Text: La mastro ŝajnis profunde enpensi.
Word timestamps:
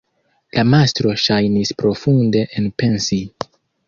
La 0.59 0.61
mastro 0.69 1.11
ŝajnis 1.23 1.71
profunde 1.81 2.41
enpensi. 2.63 3.21